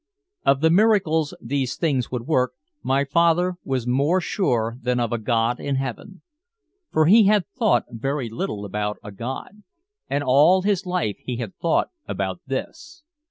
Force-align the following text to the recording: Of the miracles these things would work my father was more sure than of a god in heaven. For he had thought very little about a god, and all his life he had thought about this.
Of 0.47 0.61
the 0.61 0.71
miracles 0.71 1.35
these 1.39 1.75
things 1.75 2.09
would 2.09 2.25
work 2.25 2.53
my 2.81 3.05
father 3.05 3.57
was 3.63 3.85
more 3.85 4.19
sure 4.19 4.79
than 4.81 4.99
of 4.99 5.11
a 5.13 5.19
god 5.19 5.59
in 5.59 5.75
heaven. 5.75 6.23
For 6.89 7.05
he 7.05 7.25
had 7.25 7.45
thought 7.55 7.85
very 7.87 8.27
little 8.27 8.65
about 8.65 8.97
a 9.03 9.11
god, 9.11 9.61
and 10.09 10.23
all 10.23 10.63
his 10.63 10.87
life 10.87 11.17
he 11.19 11.37
had 11.37 11.53
thought 11.55 11.89
about 12.07 12.39
this. 12.47 13.03